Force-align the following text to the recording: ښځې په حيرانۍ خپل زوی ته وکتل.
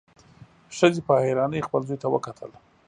ښځې 0.77 1.01
په 1.07 1.13
حيرانۍ 1.25 1.59
خپل 1.67 1.81
زوی 1.87 1.97
ته 2.03 2.07
وکتل. 2.13 2.51